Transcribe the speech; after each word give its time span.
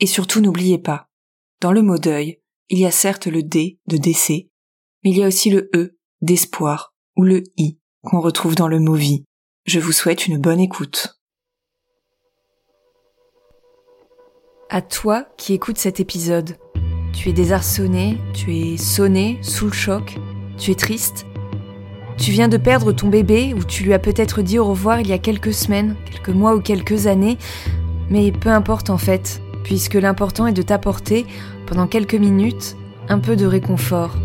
Et 0.00 0.06
surtout 0.06 0.40
n'oubliez 0.40 0.78
pas, 0.78 1.08
dans 1.60 1.72
le 1.72 1.82
mot 1.82 1.98
deuil, 1.98 2.40
il 2.70 2.78
y 2.78 2.86
a 2.86 2.90
certes 2.90 3.26
le 3.26 3.42
D 3.42 3.78
de 3.86 3.98
décès, 3.98 4.48
mais 5.04 5.10
il 5.10 5.18
y 5.18 5.22
a 5.22 5.26
aussi 5.26 5.50
le 5.50 5.68
E 5.74 5.98
d'espoir 6.22 6.94
ou 7.16 7.22
le 7.22 7.42
I 7.58 7.78
qu'on 8.02 8.20
retrouve 8.20 8.54
dans 8.54 8.68
le 8.68 8.80
mot 8.80 8.94
vie. 8.94 9.24
Je 9.66 9.78
vous 9.78 9.92
souhaite 9.92 10.26
une 10.26 10.38
bonne 10.38 10.60
écoute. 10.60 11.20
À 14.70 14.80
toi 14.80 15.26
qui 15.36 15.52
écoutes 15.52 15.78
cet 15.78 16.00
épisode, 16.00 16.56
tu 17.12 17.28
es 17.28 17.32
désarçonné, 17.32 18.16
tu 18.32 18.56
es 18.56 18.76
sonné, 18.78 19.38
sous 19.42 19.66
le 19.66 19.72
choc, 19.72 20.16
tu 20.56 20.70
es 20.70 20.76
triste. 20.76 21.26
Tu 22.16 22.30
viens 22.30 22.48
de 22.48 22.56
perdre 22.56 22.92
ton 22.92 23.08
bébé 23.08 23.52
ou 23.52 23.64
tu 23.64 23.84
lui 23.84 23.92
as 23.92 23.98
peut-être 23.98 24.40
dit 24.40 24.58
au 24.58 24.64
revoir 24.64 25.00
il 25.00 25.08
y 25.08 25.12
a 25.12 25.18
quelques 25.18 25.52
semaines, 25.52 25.96
quelques 26.10 26.30
mois 26.30 26.54
ou 26.54 26.60
quelques 26.60 27.06
années, 27.06 27.36
mais 28.08 28.32
peu 28.32 28.48
importe 28.48 28.88
en 28.90 28.98
fait, 28.98 29.42
puisque 29.64 29.94
l'important 29.94 30.46
est 30.46 30.52
de 30.52 30.62
t'apporter, 30.62 31.26
pendant 31.66 31.86
quelques 31.86 32.14
minutes, 32.14 32.76
un 33.08 33.18
peu 33.18 33.36
de 33.36 33.46
réconfort. 33.46 34.16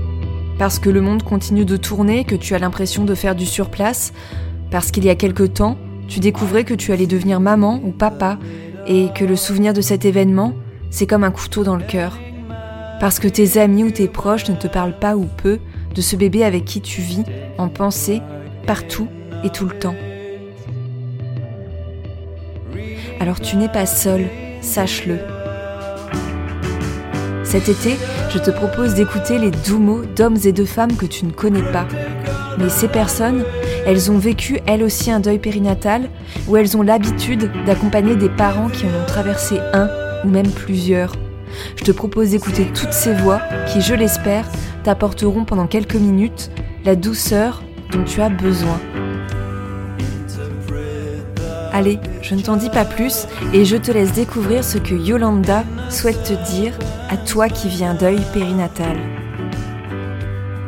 Parce 0.58 0.80
que 0.80 0.90
le 0.90 1.02
monde 1.02 1.24
continue 1.24 1.66
de 1.66 1.78
tourner, 1.78 2.24
que 2.24 2.36
tu 2.36 2.56
as 2.56 2.60
l'impression 2.60 3.04
de 3.04 3.16
faire 3.16 3.36
du 3.36 3.46
surplace, 3.46 4.14
parce 4.72 4.92
qu'il 4.92 5.06
y 5.06 5.10
a 5.10 5.16
quelque 5.16 5.44
temps, 5.44 5.78
tu 6.08 6.20
découvrais 6.20 6.64
que 6.64 6.74
tu 6.74 6.92
allais 6.92 7.08
devenir 7.08 7.40
maman 7.40 7.82
ou 7.84 7.92
papa, 7.92 8.38
et 8.88 9.10
que 9.16 9.26
le 9.26 9.36
souvenir 9.36 9.74
de 9.74 9.82
cet 9.82 10.06
événement, 10.06 10.54
c'est 10.90 11.08
comme 11.08 11.24
un 11.24 11.32
couteau 11.32 11.64
dans 11.64 11.76
le 11.76 11.84
cœur. 11.84 12.18
Parce 13.00 13.20
que 13.20 13.28
tes 13.28 13.60
amis 13.60 13.84
ou 13.84 13.92
tes 13.92 14.08
proches 14.08 14.48
ne 14.48 14.56
te 14.56 14.68
parlent 14.68 14.98
pas 14.98 15.18
ou 15.18 15.26
peu 15.26 15.60
de 15.94 16.02
ce 16.02 16.16
bébé 16.16 16.44
avec 16.44 16.66
qui 16.66 16.82
tu 16.82 17.02
vis, 17.02 17.24
en 17.58 17.68
pensée, 17.68 18.22
partout 18.66 19.08
et 19.44 19.50
tout 19.50 19.66
le 19.66 19.78
temps. 19.78 19.96
Alors 23.20 23.40
tu 23.40 23.56
n'es 23.58 23.70
pas 23.70 23.86
seul, 23.86 24.26
sache-le. 24.66 25.20
Cet 27.44 27.70
été, 27.70 27.96
je 28.32 28.40
te 28.40 28.52
propose 28.52 28.96
d'écouter 28.96 29.38
les 29.38 29.52
doux 29.52 29.80
mots 29.80 30.04
d'hommes 30.04 30.38
et 30.44 30.52
de 30.52 30.66
femmes 30.66 30.98
que 30.98 31.06
tu 31.06 31.26
ne 31.26 31.32
connais 31.32 31.72
pas. 31.72 31.88
Mais 32.58 32.70
ces 32.70 32.88
personnes, 32.88 33.44
elles 33.86 34.12
ont 34.12 34.18
vécu 34.18 34.60
elles 34.66 34.84
aussi 34.84 35.12
un 35.12 35.20
deuil 35.20 35.40
périnatal, 35.40 36.10
ou 36.48 36.58
elles 36.58 36.76
ont 36.76 36.82
l'habitude 36.82 37.52
d'accompagner 37.66 38.16
des 38.16 38.30
parents 38.30 38.70
qui 38.70 38.86
en 38.86 38.90
ont 38.90 39.06
traversé 39.08 39.60
un 39.74 39.90
ou 40.26 40.30
même 40.30 40.50
plusieurs. 40.50 41.14
Je 41.78 41.84
te 41.84 41.92
propose 41.92 42.32
d'écouter 42.32 42.66
toutes 42.74 42.94
ces 42.94 43.14
voix 43.14 43.40
qui, 43.68 43.82
je 43.82 43.94
l'espère, 43.94 44.50
t'apporteront 44.84 45.46
pendant 45.46 45.68
quelques 45.68 45.96
minutes 45.96 46.52
la 46.84 46.96
douceur 46.96 47.64
dont 47.92 48.04
tu 48.04 48.22
as 48.22 48.30
besoin. 48.30 48.80
Allez, 51.76 52.00
je 52.22 52.36
ne 52.36 52.42
t'en 52.42 52.56
dis 52.56 52.70
pas 52.70 52.86
plus 52.86 53.28
et 53.52 53.66
je 53.66 53.76
te 53.76 53.92
laisse 53.92 54.14
découvrir 54.14 54.64
ce 54.64 54.78
que 54.78 54.96
Yolanda 54.96 55.66
souhaite 55.90 56.24
te 56.24 56.52
dire 56.54 56.80
à 57.10 57.18
toi 57.18 57.50
qui 57.50 57.68
vis 57.68 57.84
un 57.84 57.96
deuil 57.96 58.22
périnatal. 58.32 58.98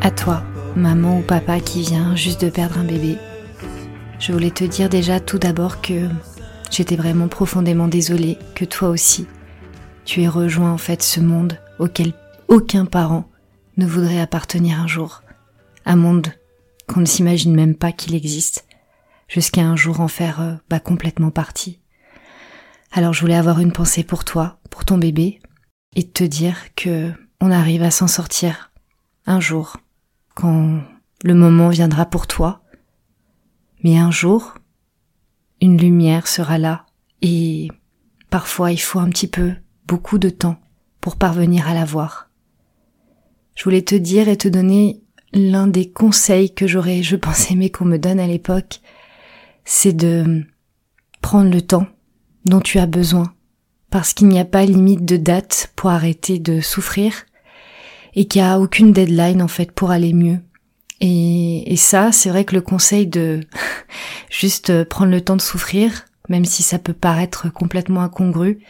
À 0.02 0.12
toi, 0.12 0.44
maman 0.76 1.20
ou 1.20 1.22
papa 1.22 1.62
qui 1.62 1.82
vient 1.84 2.14
juste 2.18 2.44
de 2.44 2.50
perdre 2.50 2.78
un 2.80 2.84
bébé. 2.84 3.16
Je 4.20 4.34
voulais 4.34 4.52
te 4.52 4.66
dire 4.66 4.90
déjà 4.90 5.22
tout 5.22 5.40
d'abord 5.40 5.80
que 5.80 6.10
j'étais 6.72 6.98
vraiment 6.98 7.30
profondément 7.30 7.88
désolée 7.88 8.38
que 8.54 8.66
toi 8.66 8.90
aussi, 8.90 9.28
tu 10.04 10.24
aies 10.24 10.28
rejoint 10.28 10.74
en 10.74 10.78
fait 10.78 11.02
ce 11.02 11.22
monde 11.22 11.58
auquel 11.80 12.12
aucun 12.50 12.84
parent 12.84 13.30
ne 13.78 13.86
voudrait 13.86 14.20
appartenir 14.20 14.82
un 14.82 14.88
jour. 14.88 15.24
Un 15.86 15.96
monde 15.96 16.28
qu'on 16.86 17.00
ne 17.00 17.06
s'imagine 17.06 17.56
même 17.56 17.76
pas 17.76 17.94
qu'il 17.94 18.14
existe 18.14 18.67
jusqu'à 19.28 19.62
un 19.62 19.76
jour 19.76 20.02
en 20.02 20.08
faire 20.08 20.42
euh, 20.42 20.54
bah, 20.70 20.80
complètement 20.80 21.32
partie. 21.32 21.80
Alors 22.92 23.14
je 23.14 23.22
voulais 23.22 23.36
avoir 23.36 23.60
une 23.60 23.72
pensée 23.72 24.04
pour 24.04 24.26
toi, 24.26 24.60
pour 24.70 24.86
ton 24.86 24.98
bébé, 24.98 25.40
et 25.96 26.08
te 26.08 26.24
dire 26.24 26.74
que 26.76 27.12
on 27.40 27.52
arrive 27.52 27.84
à 27.84 27.92
s'en 27.92 28.08
sortir 28.08 28.72
un 29.26 29.40
jour, 29.40 29.78
quand 30.36 30.82
le 31.24 31.34
moment 31.36 31.70
viendra 31.70 32.06
pour 32.06 32.28
toi. 32.28 32.64
Mais 33.84 33.98
un 33.98 34.12
jour, 34.12 34.56
une 35.62 35.78
lumière 35.78 36.28
sera 36.28 36.58
là, 36.58 36.86
et 37.22 37.68
parfois 38.30 38.72
il 38.72 38.80
faut 38.80 39.00
un 39.00 39.10
petit 39.10 39.28
peu, 39.28 39.54
beaucoup 39.86 40.18
de 40.18 40.30
temps 40.30 40.60
pour 41.02 41.18
parvenir 41.18 41.68
à 41.68 41.74
la 41.74 41.86
voir. 41.86 42.30
Je 43.56 43.64
voulais 43.64 43.82
te 43.82 43.96
dire 43.96 44.30
et 44.30 44.38
te 44.38 44.48
donner 44.48 45.02
l'un 45.34 45.68
des 45.68 45.90
conseils 45.90 46.54
que 46.54 46.68
j'aurais, 46.68 47.04
je 47.04 47.16
pense, 47.18 47.52
aimé 47.52 47.70
qu'on 47.70 47.86
me 47.86 47.98
donne 47.98 48.20
à 48.20 48.28
l'époque, 48.28 48.82
c'est 49.70 49.92
de 49.92 50.46
prendre 51.22 51.52
le 51.52 51.62
temps 51.62 51.88
dont 52.46 52.62
tu 52.62 52.80
as 52.80 52.86
besoin, 52.86 53.34
parce 53.90 54.14
qu'il 54.14 54.30
n'y 54.30 54.40
a 54.40 54.46
pas 54.46 54.64
limite 54.64 55.04
de 55.04 55.18
date 55.18 55.74
pour 55.76 55.90
arrêter 55.90 56.40
de 56.40 56.62
souffrir, 56.62 57.26
et 58.16 58.28
qu'il 58.30 58.42
n'y 58.42 58.48
a 58.48 58.62
aucune 58.62 58.94
deadline 58.94 59.42
en 59.42 59.50
fait 59.50 59.74
pour 59.74 59.92
aller 59.92 60.14
mieux. 60.14 60.40
Et, 61.02 61.72
et 61.72 61.76
ça, 61.76 62.14
c'est 62.14 62.30
vrai 62.30 62.46
que 62.46 62.56
le 62.56 62.62
conseil 62.62 63.08
de 63.08 63.42
juste 64.30 64.86
prendre 64.86 65.12
le 65.12 65.20
temps 65.20 65.36
de 65.36 65.42
souffrir, 65.42 66.06
même 66.30 66.46
si 66.46 66.64
ça 66.64 66.80
peut 66.80 66.94
paraître 66.94 67.52
complètement 67.52 68.02
incongru, 68.02 68.64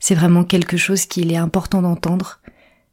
c'est 0.00 0.14
vraiment 0.14 0.44
quelque 0.44 0.76
chose 0.76 1.06
qu'il 1.06 1.32
est 1.32 1.36
important 1.36 1.80
d'entendre. 1.80 2.40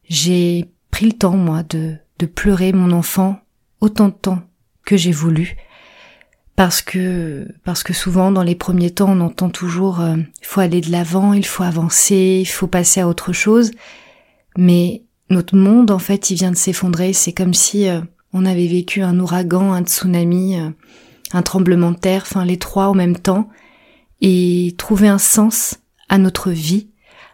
J'ai 0.05 0.71
pris 0.91 1.07
le 1.07 1.11
temps, 1.13 1.35
moi, 1.35 1.63
de, 1.63 1.97
de 2.19 2.25
pleurer 2.25 2.71
mon 2.71 2.93
enfant 2.93 3.41
autant 3.81 4.07
de 4.07 4.13
temps 4.13 4.41
que 4.85 4.95
j'ai 4.95 5.11
voulu, 5.11 5.57
parce 6.59 6.81
que 6.81 7.47
parce 7.63 7.83
que 7.83 7.93
souvent 7.93 8.33
dans 8.33 8.43
les 8.43 8.53
premiers 8.53 8.89
temps 8.89 9.13
on 9.17 9.21
entend 9.21 9.49
toujours 9.49 10.01
euh, 10.01 10.17
il 10.17 10.45
faut 10.45 10.59
aller 10.59 10.81
de 10.81 10.91
l'avant, 10.91 11.31
il 11.31 11.45
faut 11.45 11.63
avancer, 11.63 12.39
il 12.41 12.49
faut 12.49 12.67
passer 12.67 12.99
à 12.99 13.07
autre 13.07 13.31
chose, 13.31 13.71
mais 14.57 15.03
notre 15.29 15.55
monde 15.55 15.89
en 15.89 15.99
fait 15.99 16.31
il 16.31 16.35
vient 16.35 16.51
de 16.51 16.57
s'effondrer, 16.57 17.13
c'est 17.13 17.31
comme 17.31 17.53
si 17.53 17.87
euh, 17.87 18.01
on 18.33 18.45
avait 18.45 18.67
vécu 18.67 19.01
un 19.01 19.17
ouragan, 19.21 19.71
un 19.71 19.83
tsunami, 19.83 20.59
euh, 20.59 20.69
un 21.31 21.43
tremblement 21.43 21.91
de 21.91 21.97
terre, 21.97 22.23
enfin 22.23 22.43
les 22.43 22.57
trois 22.57 22.89
en 22.89 22.93
même 22.93 23.17
temps, 23.17 23.47
et 24.19 24.75
trouver 24.77 25.07
un 25.07 25.17
sens 25.17 25.77
à 26.09 26.17
notre 26.17 26.51
vie, 26.51 26.89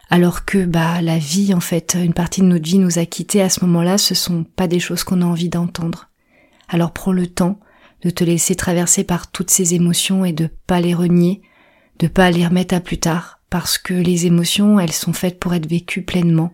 alors 0.08 0.44
que 0.44 0.64
bah 0.64 1.02
la 1.02 1.18
vie 1.18 1.52
en 1.52 1.58
fait, 1.58 1.96
une 2.00 2.14
partie 2.14 2.42
de 2.42 2.46
notre 2.46 2.64
vie 2.64 2.78
nous 2.78 3.00
a 3.00 3.06
quittés 3.06 3.42
à 3.42 3.48
ce 3.48 3.64
moment-là, 3.64 3.98
ce 3.98 4.14
sont 4.14 4.44
pas 4.44 4.68
des 4.68 4.78
choses 4.78 5.02
qu'on 5.02 5.22
a 5.22 5.26
envie 5.26 5.48
d'entendre. 5.48 6.10
Alors 6.68 6.92
prends 6.92 7.10
le 7.10 7.26
temps 7.26 7.58
de 8.02 8.10
te 8.10 8.24
laisser 8.24 8.54
traverser 8.54 9.04
par 9.04 9.30
toutes 9.30 9.50
ces 9.50 9.74
émotions 9.74 10.24
et 10.24 10.32
de 10.32 10.48
pas 10.66 10.80
les 10.80 10.94
renier, 10.94 11.42
de 11.98 12.08
pas 12.08 12.30
les 12.30 12.46
remettre 12.46 12.74
à 12.74 12.80
plus 12.80 12.98
tard, 12.98 13.40
parce 13.50 13.78
que 13.78 13.94
les 13.94 14.26
émotions, 14.26 14.78
elles 14.78 14.92
sont 14.92 15.12
faites 15.12 15.38
pour 15.38 15.54
être 15.54 15.68
vécues 15.68 16.02
pleinement, 16.02 16.52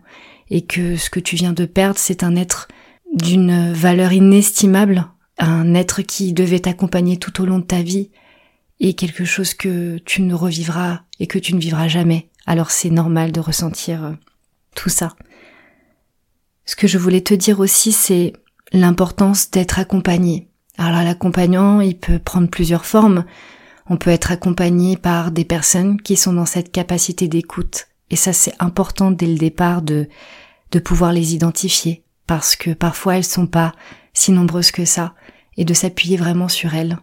et 0.49 0.61
que 0.61 0.95
ce 0.95 1.09
que 1.09 1.19
tu 1.19 1.35
viens 1.35 1.53
de 1.53 1.65
perdre, 1.65 1.99
c'est 1.99 2.23
un 2.23 2.35
être 2.35 2.67
d'une 3.13 3.73
valeur 3.73 4.13
inestimable, 4.13 5.07
un 5.37 5.73
être 5.73 6.01
qui 6.01 6.33
devait 6.33 6.59
t'accompagner 6.59 7.17
tout 7.17 7.41
au 7.41 7.45
long 7.45 7.59
de 7.59 7.65
ta 7.65 7.81
vie, 7.81 8.09
et 8.79 8.93
quelque 8.95 9.25
chose 9.25 9.53
que 9.53 9.97
tu 9.99 10.21
ne 10.21 10.33
revivras 10.33 11.01
et 11.19 11.27
que 11.27 11.39
tu 11.39 11.55
ne 11.55 11.59
vivras 11.59 11.87
jamais. 11.87 12.29
Alors 12.45 12.69
c'est 12.69 12.89
normal 12.89 13.31
de 13.31 13.39
ressentir 13.39 14.03
euh, 14.03 14.11
tout 14.75 14.89
ça. 14.89 15.15
Ce 16.65 16.75
que 16.75 16.87
je 16.87 16.97
voulais 16.97 17.21
te 17.21 17.33
dire 17.33 17.59
aussi, 17.59 17.91
c'est 17.91 18.33
l'importance 18.73 19.51
d'être 19.51 19.79
accompagné. 19.79 20.49
Alors 20.77 21.03
l'accompagnant, 21.03 21.81
il 21.81 21.97
peut 21.97 22.19
prendre 22.19 22.49
plusieurs 22.49 22.85
formes. 22.85 23.25
On 23.89 23.97
peut 23.97 24.09
être 24.09 24.31
accompagné 24.31 24.97
par 24.97 25.31
des 25.31 25.45
personnes 25.45 26.01
qui 26.01 26.15
sont 26.15 26.33
dans 26.33 26.45
cette 26.45 26.71
capacité 26.71 27.27
d'écoute. 27.27 27.87
Et 28.09 28.15
ça, 28.15 28.33
c'est 28.33 28.53
important 28.59 29.11
dès 29.11 29.27
le 29.27 29.37
départ 29.37 29.81
de, 29.81 30.07
de 30.71 30.79
pouvoir 30.79 31.13
les 31.13 31.33
identifier. 31.33 32.03
Parce 32.25 32.55
que 32.55 32.71
parfois 32.71 33.17
elles 33.17 33.25
sont 33.25 33.47
pas 33.47 33.73
si 34.13 34.31
nombreuses 34.31 34.71
que 34.71 34.85
ça. 34.85 35.13
Et 35.57 35.65
de 35.65 35.73
s'appuyer 35.73 36.17
vraiment 36.17 36.47
sur 36.47 36.73
elles. 36.73 36.97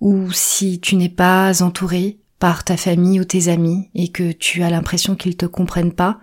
Ou 0.00 0.32
si 0.32 0.80
tu 0.80 0.96
n'es 0.96 1.08
pas 1.08 1.62
entouré 1.62 2.18
par 2.38 2.64
ta 2.64 2.76
famille 2.76 3.20
ou 3.20 3.24
tes 3.24 3.48
amis 3.48 3.88
et 3.94 4.08
que 4.08 4.32
tu 4.32 4.62
as 4.62 4.70
l'impression 4.70 5.14
qu'ils 5.14 5.36
te 5.36 5.46
comprennent 5.46 5.92
pas, 5.92 6.18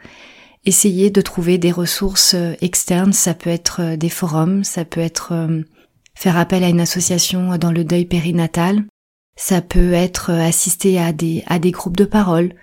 essayer 0.65 1.09
de 1.09 1.21
trouver 1.21 1.57
des 1.57 1.71
ressources 1.71 2.35
euh, 2.35 2.53
externes. 2.61 3.13
Ça 3.13 3.33
peut 3.33 3.49
être 3.49 3.81
euh, 3.81 3.97
des 3.97 4.09
forums, 4.09 4.63
ça 4.63 4.85
peut 4.85 5.01
être 5.01 5.33
euh, 5.33 5.61
faire 6.15 6.37
appel 6.37 6.63
à 6.63 6.69
une 6.69 6.81
association 6.81 7.57
dans 7.57 7.71
le 7.71 7.83
deuil 7.83 8.05
périnatal, 8.05 8.85
ça 9.35 9.61
peut 9.61 9.93
être 9.93 10.31
assister 10.31 10.99
à 10.99 11.11
des, 11.11 11.43
à 11.47 11.59
des 11.59 11.71
groupes 11.71 11.97
de 11.97 12.05
parole, 12.05 12.53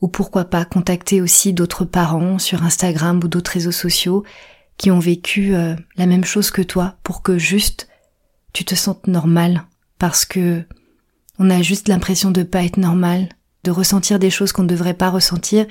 ou 0.00 0.08
pourquoi 0.08 0.44
pas 0.44 0.64
contacter 0.64 1.20
aussi 1.20 1.52
d'autres 1.52 1.84
parents 1.84 2.38
sur 2.38 2.62
Instagram 2.62 3.20
ou 3.22 3.28
d'autres 3.28 3.50
réseaux 3.52 3.72
sociaux 3.72 4.24
qui 4.76 4.92
ont 4.92 5.00
vécu 5.00 5.52
la 5.96 6.06
même 6.06 6.24
chose 6.24 6.52
que 6.52 6.62
toi 6.62 6.94
pour 7.02 7.22
que 7.22 7.36
juste 7.36 7.88
tu 8.52 8.64
te 8.64 8.76
sentes 8.76 9.08
normal. 9.08 9.64
Parce 9.98 10.24
que 10.24 10.64
on 11.38 11.50
a 11.50 11.62
juste 11.62 11.88
l'impression 11.88 12.30
de 12.30 12.42
pas 12.44 12.64
être 12.64 12.76
normal, 12.76 13.28
de 13.64 13.70
ressentir 13.70 14.18
des 14.18 14.30
choses 14.30 14.52
qu'on 14.52 14.62
ne 14.62 14.68
devrait 14.68 14.94
pas 14.94 15.10
ressentir 15.10 15.66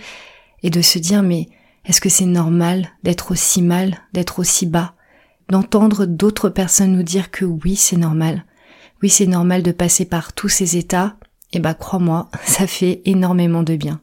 et 0.63 0.69
de 0.69 0.81
se 0.81 0.99
dire 0.99 1.23
mais 1.23 1.47
est-ce 1.85 2.01
que 2.01 2.09
c'est 2.09 2.25
normal 2.25 2.89
d'être 3.03 3.31
aussi 3.31 3.61
mal, 3.61 3.97
d'être 4.13 4.39
aussi 4.39 4.65
bas, 4.65 4.93
d'entendre 5.49 6.05
d'autres 6.05 6.49
personnes 6.49 6.93
nous 6.93 7.03
dire 7.03 7.31
que 7.31 7.45
oui 7.45 7.75
c'est 7.75 7.97
normal, 7.97 8.45
oui 9.01 9.09
c'est 9.09 9.27
normal 9.27 9.63
de 9.63 9.71
passer 9.71 10.05
par 10.05 10.33
tous 10.33 10.49
ces 10.49 10.77
états, 10.77 11.15
et 11.53 11.57
eh 11.57 11.59
bah 11.59 11.73
crois-moi, 11.73 12.29
ça 12.45 12.67
fait 12.67 13.01
énormément 13.05 13.63
de 13.63 13.75
bien. 13.75 14.01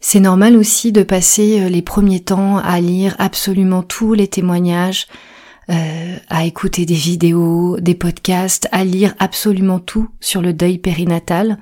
C'est 0.00 0.20
normal 0.20 0.56
aussi 0.56 0.92
de 0.92 1.02
passer 1.02 1.60
euh, 1.60 1.68
les 1.68 1.82
premiers 1.82 2.20
temps 2.20 2.58
à 2.58 2.80
lire 2.80 3.16
absolument 3.18 3.82
tous 3.82 4.14
les 4.14 4.28
témoignages, 4.28 5.06
euh, 5.68 6.16
à 6.28 6.44
écouter 6.44 6.86
des 6.86 6.94
vidéos, 6.94 7.78
des 7.80 7.94
podcasts, 7.94 8.68
à 8.72 8.84
lire 8.84 9.14
absolument 9.18 9.80
tout 9.80 10.08
sur 10.20 10.42
le 10.42 10.52
deuil 10.52 10.78
périnatal, 10.78 11.58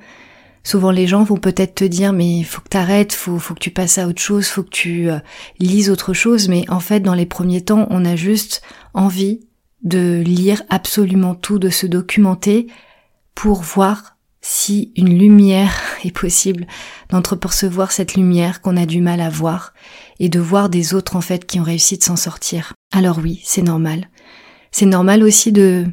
souvent 0.65 0.91
les 0.91 1.07
gens 1.07 1.23
vont 1.23 1.37
peut-être 1.37 1.75
te 1.75 1.85
dire 1.85 2.11
mais 2.11 2.43
faut 2.43 2.59
que 2.59 2.67
t'arrêtes, 2.67 3.13
faut 3.13 3.39
faut 3.39 3.53
que 3.53 3.59
tu 3.59 3.71
passes 3.71 3.97
à 3.97 4.07
autre 4.07 4.21
chose, 4.21 4.47
faut 4.47 4.63
que 4.63 4.69
tu 4.69 5.09
euh, 5.09 5.19
lises 5.59 5.89
autre 5.89 6.11
chose, 6.11 6.49
mais 6.49 6.65
en 6.69 6.81
fait 6.81 6.99
dans 6.99 7.13
les 7.13 7.25
premiers 7.25 7.63
temps 7.63 7.87
on 7.89 8.03
a 8.03 8.17
juste 8.17 8.61
envie 8.93 9.47
de 9.83 10.21
lire 10.25 10.63
absolument 10.69 11.35
tout, 11.35 11.59
de 11.59 11.69
se 11.69 11.87
documenter 11.87 12.67
pour 13.35 13.61
voir 13.61 14.17
si 14.41 14.91
une 14.95 15.17
lumière 15.17 15.73
est 16.03 16.15
possible, 16.15 16.67
d'entrepercevoir 17.09 17.91
cette 17.91 18.15
lumière 18.15 18.61
qu'on 18.61 18.75
a 18.75 18.85
du 18.85 18.99
mal 18.99 19.21
à 19.21 19.29
voir 19.29 19.73
et 20.19 20.27
de 20.27 20.39
voir 20.39 20.69
des 20.69 20.93
autres 20.93 21.15
en 21.15 21.21
fait 21.21 21.45
qui 21.45 21.59
ont 21.59 21.63
réussi 21.63 21.97
de 21.97 22.03
s'en 22.03 22.15
sortir. 22.15 22.73
Alors 22.91 23.19
oui, 23.19 23.41
c'est 23.43 23.61
normal. 23.61 24.09
C'est 24.71 24.85
normal 24.85 25.23
aussi 25.23 25.51
de 25.51 25.85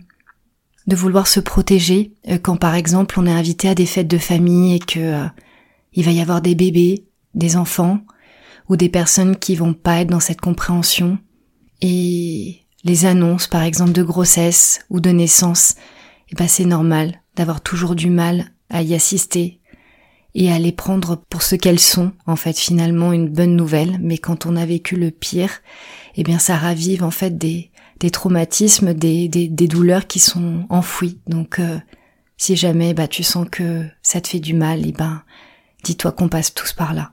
de 0.86 0.96
vouloir 0.96 1.26
se 1.26 1.40
protéger 1.40 2.12
euh, 2.28 2.38
quand 2.38 2.56
par 2.56 2.74
exemple 2.74 3.18
on 3.18 3.26
est 3.26 3.32
invité 3.32 3.68
à 3.68 3.74
des 3.74 3.86
fêtes 3.86 4.08
de 4.08 4.18
famille 4.18 4.74
et 4.74 4.78
que 4.78 4.98
euh, 4.98 5.26
il 5.92 6.04
va 6.04 6.10
y 6.10 6.20
avoir 6.20 6.40
des 6.40 6.54
bébés, 6.54 7.06
des 7.34 7.56
enfants 7.56 8.00
ou 8.68 8.76
des 8.76 8.88
personnes 8.88 9.36
qui 9.36 9.54
vont 9.54 9.74
pas 9.74 10.00
être 10.00 10.10
dans 10.10 10.20
cette 10.20 10.40
compréhension 10.40 11.18
et 11.80 12.62
les 12.84 13.06
annonces 13.06 13.46
par 13.46 13.62
exemple 13.62 13.92
de 13.92 14.02
grossesse 14.02 14.80
ou 14.90 15.00
de 15.00 15.10
naissance, 15.10 15.74
eh 16.30 16.34
ben 16.34 16.48
c'est 16.48 16.64
normal 16.64 17.20
d'avoir 17.36 17.60
toujours 17.60 17.94
du 17.94 18.10
mal 18.10 18.52
à 18.70 18.82
y 18.82 18.94
assister 18.94 19.60
et 20.34 20.50
à 20.50 20.58
les 20.58 20.72
prendre 20.72 21.16
pour 21.28 21.42
ce 21.42 21.56
qu'elles 21.56 21.78
sont, 21.78 22.12
en 22.26 22.36
fait 22.36 22.58
finalement 22.58 23.12
une 23.12 23.28
bonne 23.28 23.54
nouvelle, 23.54 23.98
mais 24.00 24.16
quand 24.16 24.46
on 24.46 24.56
a 24.56 24.64
vécu 24.64 24.96
le 24.96 25.10
pire, 25.10 25.60
eh 26.16 26.22
bien 26.22 26.38
ça 26.38 26.56
ravive 26.56 27.04
en 27.04 27.10
fait 27.10 27.36
des, 27.36 27.70
des 28.02 28.10
traumatismes, 28.10 28.94
des, 28.94 29.28
des, 29.28 29.46
des 29.46 29.68
douleurs 29.68 30.08
qui 30.08 30.18
sont 30.18 30.66
enfouies. 30.70 31.20
Donc 31.28 31.60
euh, 31.60 31.78
si 32.36 32.56
jamais 32.56 32.94
bah 32.94 33.06
tu 33.06 33.22
sens 33.22 33.46
que 33.48 33.86
ça 34.02 34.20
te 34.20 34.26
fait 34.26 34.40
du 34.40 34.54
mal, 34.54 34.82
eh 34.84 34.90
ben 34.90 35.22
dis-toi 35.84 36.10
qu'on 36.10 36.28
passe 36.28 36.52
tous 36.52 36.72
par 36.72 36.94
là. 36.94 37.12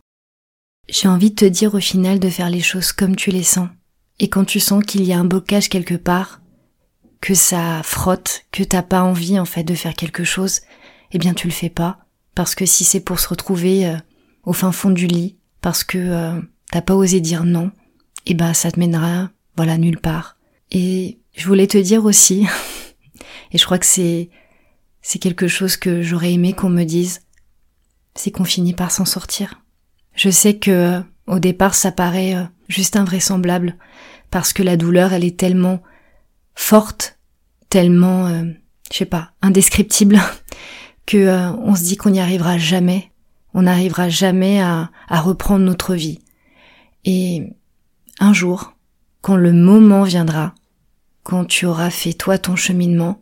J'ai 0.90 1.08
envie 1.08 1.30
de 1.30 1.36
te 1.36 1.46
dire 1.46 1.76
au 1.76 1.80
final 1.80 2.20
de 2.20 2.30
faire 2.30 2.50
les 2.50 2.62
choses 2.62 2.92
comme 2.92 3.16
tu 3.16 3.30
les 3.30 3.44
sens. 3.44 3.70
Et 4.18 4.30
quand 4.30 4.46
tu 4.46 4.60
sens 4.60 4.84
qu'il 4.84 5.04
y 5.04 5.14
a 5.14 5.20
un 5.20 5.26
blocage 5.26 5.70
quelque 5.70 5.94
part, 5.94 6.42
que 7.22 7.36
ça 7.36 7.82
frotte, 7.84 8.46
que 8.52 8.64
t'as 8.64 8.82
pas 8.82 9.04
envie 9.04 9.38
en 9.38 9.46
fait 9.46 9.64
de 9.64 9.76
faire 9.76 9.94
quelque 9.94 10.24
chose, 10.24 10.62
eh 11.12 11.20
bien 11.20 11.36
tu 11.36 11.46
le 11.46 11.54
fais 11.54 11.70
pas. 11.70 12.00
Parce 12.34 12.56
que 12.56 12.66
si 12.66 12.84
c'est 12.84 13.00
pour 13.00 13.20
se 13.20 13.30
retrouver 13.30 13.86
euh, 13.86 13.98
au 14.44 14.54
fin 14.54 14.72
fond 14.72 14.90
du 14.90 15.06
lit, 15.06 15.38
parce 15.62 15.84
que 15.84 16.00
euh, 16.00 16.42
t'as 16.72 16.82
pas 16.82 16.96
osé 16.96 17.22
dire 17.22 17.44
non, 17.44 17.70
eh 18.26 18.34
ben 18.34 18.56
ça 18.56 18.72
te 18.72 18.80
mènera 18.80 19.30
voilà 19.56 19.78
nulle 19.78 20.00
part. 20.00 20.39
Et 20.72 21.20
je 21.36 21.48
voulais 21.48 21.68
te 21.68 21.78
dire 21.78 22.06
aussi, 22.06 22.48
et 23.52 23.58
je 23.58 23.66
crois 23.66 23.80
que 23.80 23.86
c'est 23.86 24.30
c'est 25.02 25.20
quelque 25.20 25.48
chose 25.48 25.78
que 25.78 26.02
j'aurais 26.02 26.34
aimé 26.34 26.54
qu'on 26.54 26.70
me 26.70 26.84
dise, 26.84 27.22
c'est 28.16 28.32
qu'on 28.32 28.44
finit 28.44 28.74
par 28.74 28.92
s'en 28.92 29.06
sortir. 29.06 29.62
Je 30.14 30.30
sais 30.30 30.58
que 30.58 31.02
au 31.26 31.40
départ 31.40 31.74
ça 31.74 31.92
paraît 31.92 32.36
euh, 32.36 32.44
juste 32.68 32.96
invraisemblable 32.96 33.78
parce 34.30 34.54
que 34.54 34.64
la 34.64 34.78
douleur 34.78 35.14
elle 35.14 35.24
est 35.24 35.40
tellement 35.40 35.82
forte, 36.54 37.18
tellement 37.70 38.28
euh, 38.28 38.44
je 38.92 38.98
sais 38.98 39.06
pas, 39.06 39.32
indescriptible 39.42 40.20
que 41.06 41.18
euh, 41.18 41.52
on 41.54 41.76
se 41.76 41.84
dit 41.84 41.98
qu'on 41.98 42.10
n'y 42.12 42.20
arrivera 42.20 42.58
jamais, 42.58 43.12
on 43.54 43.64
n'arrivera 43.64 44.10
jamais 44.10 44.62
à, 44.62 44.92
à 45.08 45.22
reprendre 45.22 45.66
notre 45.66 45.96
vie. 45.96 46.20
Et 47.06 47.56
un 48.20 48.34
jour, 48.34 48.74
quand 49.22 49.38
le 49.38 49.54
moment 49.54 50.04
viendra, 50.04 50.54
quand 51.24 51.46
tu 51.46 51.66
auras 51.66 51.90
fait 51.90 52.14
toi 52.14 52.38
ton 52.38 52.56
cheminement, 52.56 53.22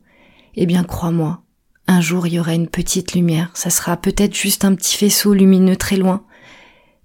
eh 0.56 0.66
bien 0.66 0.84
crois-moi, 0.84 1.42
un 1.88 2.02
jour 2.02 2.28
il 2.28 2.34
y 2.34 2.40
aura 2.40 2.54
une 2.54 2.68
petite 2.68 3.14
lumière, 3.14 3.52
ça 3.54 3.70
sera 3.70 3.98
peut-être 3.98 4.36
juste 4.36 4.66
un 4.66 4.76
petit 4.76 4.98
faisceau 4.98 5.34
lumineux 5.34 5.76
très 5.76 5.98
loin, 5.98 6.26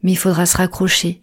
mais 0.03 0.13
il 0.13 0.17
faudra 0.19 0.47
se 0.47 0.57
raccrocher 0.57 1.21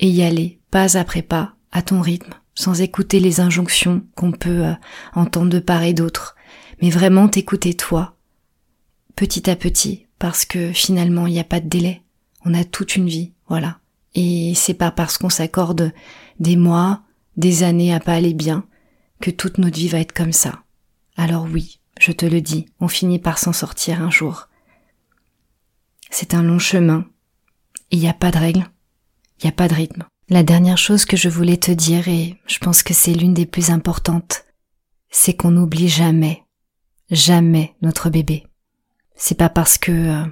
et 0.00 0.08
y 0.08 0.22
aller 0.22 0.58
pas 0.70 0.96
après 0.96 1.22
pas, 1.22 1.54
à 1.70 1.82
ton 1.82 2.00
rythme, 2.00 2.32
sans 2.54 2.80
écouter 2.80 3.20
les 3.20 3.40
injonctions 3.40 4.02
qu'on 4.16 4.32
peut 4.32 4.64
euh, 4.66 4.72
entendre 5.14 5.50
de 5.50 5.58
part 5.60 5.82
et 5.82 5.92
d'autre, 5.92 6.34
mais 6.82 6.90
vraiment 6.90 7.28
t'écouter 7.28 7.74
toi, 7.74 8.16
petit 9.14 9.48
à 9.48 9.56
petit, 9.56 10.06
parce 10.18 10.44
que 10.44 10.72
finalement 10.72 11.26
il 11.26 11.34
n'y 11.34 11.40
a 11.40 11.44
pas 11.44 11.60
de 11.60 11.68
délai, 11.68 12.02
on 12.44 12.54
a 12.54 12.64
toute 12.64 12.96
une 12.96 13.08
vie, 13.08 13.32
voilà. 13.48 13.78
Et 14.14 14.52
c'est 14.54 14.74
pas 14.74 14.90
parce 14.90 15.18
qu'on 15.18 15.28
s'accorde 15.28 15.92
des 16.38 16.56
mois, 16.56 17.02
des 17.36 17.62
années 17.62 17.94
à 17.94 18.00
pas 18.00 18.14
aller 18.14 18.34
bien, 18.34 18.64
que 19.24 19.30
toute 19.30 19.56
notre 19.56 19.78
vie 19.78 19.88
va 19.88 20.00
être 20.00 20.12
comme 20.12 20.34
ça. 20.34 20.64
Alors 21.16 21.44
oui, 21.50 21.80
je 21.98 22.12
te 22.12 22.26
le 22.26 22.42
dis, 22.42 22.66
on 22.78 22.88
finit 22.88 23.18
par 23.18 23.38
s'en 23.38 23.54
sortir 23.54 24.02
un 24.02 24.10
jour. 24.10 24.50
C'est 26.10 26.34
un 26.34 26.42
long 26.42 26.58
chemin. 26.58 27.06
Il 27.90 28.00
n'y 28.00 28.08
a 28.08 28.12
pas 28.12 28.30
de 28.30 28.36
règles. 28.36 28.66
Il 29.38 29.46
n'y 29.46 29.48
a 29.48 29.52
pas 29.52 29.66
de 29.66 29.72
rythme. 29.72 30.04
La 30.28 30.42
dernière 30.42 30.76
chose 30.76 31.06
que 31.06 31.16
je 31.16 31.30
voulais 31.30 31.56
te 31.56 31.70
dire, 31.70 32.06
et 32.06 32.38
je 32.46 32.58
pense 32.58 32.82
que 32.82 32.92
c'est 32.92 33.14
l'une 33.14 33.32
des 33.32 33.46
plus 33.46 33.70
importantes, 33.70 34.44
c'est 35.08 35.32
qu'on 35.32 35.52
n'oublie 35.52 35.88
jamais, 35.88 36.44
jamais 37.10 37.74
notre 37.80 38.10
bébé. 38.10 38.46
C'est 39.16 39.38
pas 39.38 39.48
parce 39.48 39.78
que 39.78 39.90
euh, 39.90 40.26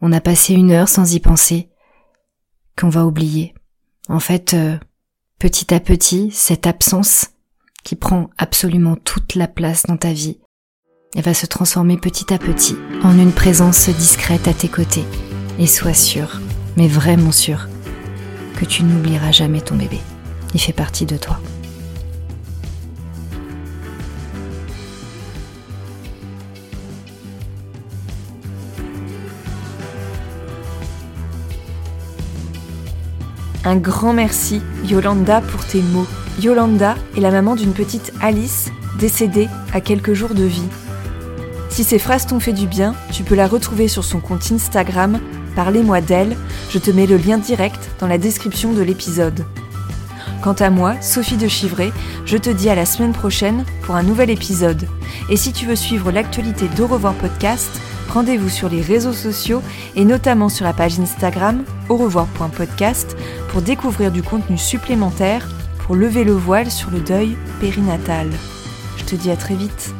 on 0.00 0.10
a 0.10 0.22
passé 0.22 0.54
une 0.54 0.70
heure 0.70 0.88
sans 0.88 1.12
y 1.12 1.20
penser 1.20 1.68
qu'on 2.78 2.88
va 2.88 3.04
oublier. 3.04 3.52
En 4.08 4.20
fait, 4.20 4.54
euh, 4.54 4.78
petit 5.38 5.74
à 5.74 5.80
petit, 5.80 6.30
cette 6.30 6.66
absence 6.66 7.31
qui 7.82 7.96
prend 7.96 8.30
absolument 8.38 8.96
toute 8.96 9.34
la 9.34 9.48
place 9.48 9.84
dans 9.84 9.96
ta 9.96 10.12
vie, 10.12 10.38
elle 11.14 11.22
va 11.22 11.34
se 11.34 11.46
transformer 11.46 11.98
petit 11.98 12.32
à 12.32 12.38
petit 12.38 12.76
en 13.02 13.18
une 13.18 13.32
présence 13.32 13.88
discrète 13.90 14.48
à 14.48 14.54
tes 14.54 14.68
côtés. 14.68 15.04
Et 15.58 15.66
sois 15.66 15.94
sûr, 15.94 16.40
mais 16.76 16.88
vraiment 16.88 17.32
sûr, 17.32 17.68
que 18.56 18.64
tu 18.64 18.82
n'oublieras 18.82 19.32
jamais 19.32 19.60
ton 19.60 19.76
bébé. 19.76 19.98
Il 20.54 20.60
fait 20.60 20.72
partie 20.72 21.04
de 21.04 21.16
toi. 21.16 21.38
Un 33.64 33.76
grand 33.76 34.12
merci, 34.12 34.60
Yolanda, 34.84 35.40
pour 35.40 35.64
tes 35.64 35.82
mots. 35.82 36.06
Yolanda 36.40 36.96
est 37.16 37.20
la 37.20 37.30
maman 37.30 37.54
d'une 37.54 37.72
petite 37.72 38.12
Alice 38.20 38.72
décédée 38.98 39.48
à 39.72 39.80
quelques 39.80 40.14
jours 40.14 40.34
de 40.34 40.42
vie. 40.42 40.68
Si 41.68 41.84
ces 41.84 42.00
phrases 42.00 42.26
t'ont 42.26 42.40
fait 42.40 42.52
du 42.52 42.66
bien, 42.66 42.94
tu 43.12 43.22
peux 43.22 43.36
la 43.36 43.46
retrouver 43.46 43.86
sur 43.86 44.04
son 44.04 44.18
compte 44.18 44.50
Instagram 44.50 45.20
Parlez-moi 45.54 46.00
d'elle, 46.00 46.36
je 46.70 46.78
te 46.78 46.90
mets 46.90 47.06
le 47.06 47.18
lien 47.18 47.38
direct 47.38 47.90
dans 48.00 48.06
la 48.06 48.18
description 48.18 48.72
de 48.72 48.82
l'épisode. 48.82 49.44
Quant 50.42 50.54
à 50.54 50.70
moi, 50.70 51.00
Sophie 51.00 51.36
de 51.36 51.46
Chivray, 51.46 51.92
je 52.24 52.36
te 52.38 52.50
dis 52.50 52.68
à 52.68 52.74
la 52.74 52.86
semaine 52.86 53.12
prochaine 53.12 53.64
pour 53.82 53.94
un 53.94 54.02
nouvel 54.02 54.30
épisode. 54.30 54.88
Et 55.30 55.36
si 55.36 55.52
tu 55.52 55.66
veux 55.66 55.76
suivre 55.76 56.10
l'actualité 56.10 56.66
d'Au 56.76 56.88
revoir 56.88 57.14
podcast, 57.14 57.80
Rendez-vous 58.12 58.50
sur 58.50 58.68
les 58.68 58.82
réseaux 58.82 59.14
sociaux 59.14 59.62
et 59.96 60.04
notamment 60.04 60.50
sur 60.50 60.66
la 60.66 60.74
page 60.74 61.00
Instagram 61.00 61.64
au 61.88 61.96
revoir.podcast 61.96 63.16
pour 63.48 63.62
découvrir 63.62 64.12
du 64.12 64.22
contenu 64.22 64.58
supplémentaire 64.58 65.48
pour 65.78 65.96
lever 65.96 66.22
le 66.22 66.32
voile 66.32 66.70
sur 66.70 66.90
le 66.90 67.00
deuil 67.00 67.38
périnatal. 67.60 68.30
Je 68.98 69.04
te 69.04 69.16
dis 69.16 69.30
à 69.30 69.36
très 69.36 69.54
vite. 69.54 69.94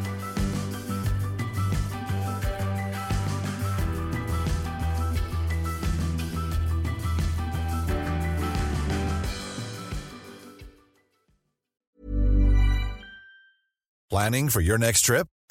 Planning 14.11 14.49
for 14.49 14.61
your 14.61 14.77
next 14.77 15.05
trip? 15.05 15.25